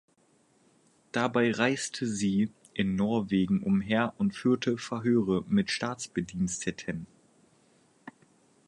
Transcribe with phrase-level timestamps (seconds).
[1.11, 7.05] Dabei reiste sie in Norwegen umher und führte Verhöre mit Staatsbediensteten.